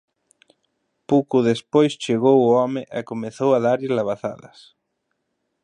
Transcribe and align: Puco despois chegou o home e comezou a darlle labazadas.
Puco 1.07 1.37
despois 1.49 1.91
chegou 2.05 2.37
o 2.43 2.51
home 2.57 2.81
e 2.97 3.01
comezou 3.11 3.49
a 3.53 3.59
darlle 3.65 3.93
labazadas. 3.99 4.57